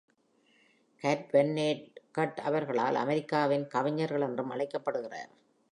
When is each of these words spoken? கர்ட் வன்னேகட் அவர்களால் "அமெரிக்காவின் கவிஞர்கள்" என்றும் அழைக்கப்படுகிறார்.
கர்ட் 1.01 1.27
வன்னேகட் 1.33 2.39
அவர்களால் 2.43 2.95
"அமெரிக்காவின் 2.95 3.67
கவிஞர்கள்" 3.67 4.21
என்றும் 4.21 4.49
அழைக்கப்படுகிறார். 4.49 5.31